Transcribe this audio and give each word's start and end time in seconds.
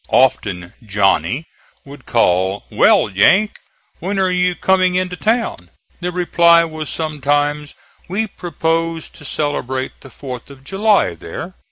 Often 0.09 0.73
"Johnny" 0.83 1.45
would 1.85 2.07
call: 2.07 2.65
"Well, 2.71 3.07
Yank, 3.07 3.59
when 3.99 4.17
are 4.17 4.31
you 4.31 4.55
coming 4.55 4.95
into 4.95 5.15
town?" 5.15 5.69
The 5.99 6.11
reply 6.11 6.63
was 6.65 6.89
sometimes: 6.89 7.75
"We 8.07 8.25
propose 8.25 9.07
to 9.09 9.23
celebrate 9.23 9.91
the 10.01 10.09
4th 10.09 10.49
of 10.49 10.63
July 10.63 11.13
there." 11.13 11.53